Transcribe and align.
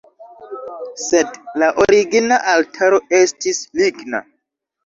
Sed 1.01 1.37
la 1.63 1.69
origina 1.83 2.41
altaro 2.55 3.01
estis 3.21 3.61
ligna. 3.83 4.27